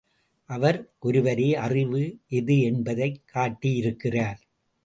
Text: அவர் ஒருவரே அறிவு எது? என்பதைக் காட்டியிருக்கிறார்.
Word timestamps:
அவர் 0.45 0.93
ஒருவரே 0.99 1.55
அறிவு 1.55 2.19
எது? 2.27 2.61
என்பதைக் 2.61 3.21
காட்டியிருக்கிறார். 3.33 4.39